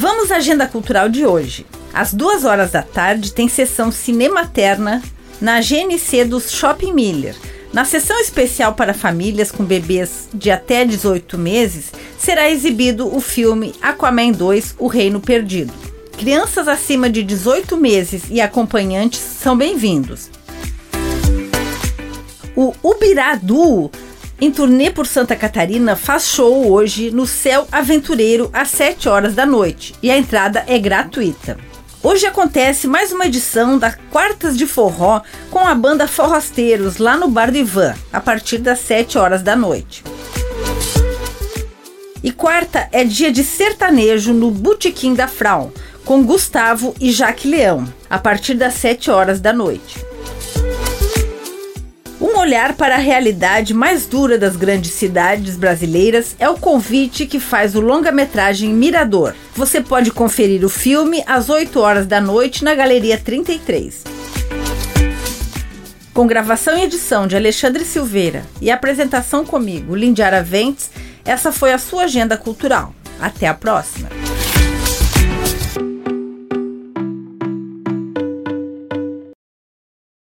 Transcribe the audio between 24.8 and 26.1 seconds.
por Santa Catarina,